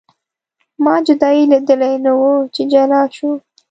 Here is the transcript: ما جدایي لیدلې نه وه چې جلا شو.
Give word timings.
ما 0.83 0.95
جدایي 1.07 1.43
لیدلې 1.51 1.93
نه 2.05 2.11
وه 2.19 2.33
چې 2.53 2.61
جلا 2.71 3.01
شو. 3.15 3.29